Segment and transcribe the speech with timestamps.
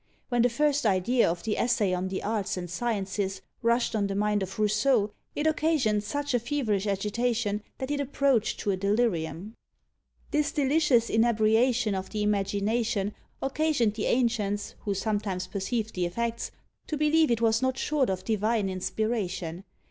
[0.29, 4.15] When the first idea of the Essay on the Arts and Sciences rushed on the
[4.15, 9.53] mind of Rousseau, it occasioned such a feverish agitation that it approached to a delirium.
[10.31, 16.49] This delicious inebriation of the imagination occasioned the ancients, who sometimes perceived the effects,
[16.87, 19.65] to believe it was not short of divine inspiration.